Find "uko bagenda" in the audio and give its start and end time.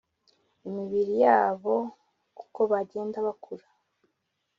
2.43-3.17